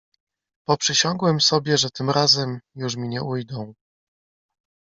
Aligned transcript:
"Poprzysiągłem 0.67 1.41
sobie, 1.41 1.77
że 1.77 1.89
tym 1.89 2.09
razem 2.09 2.59
już 2.75 2.95
mi 2.95 3.09
nie 3.09 3.23
ujdą." 3.23 3.73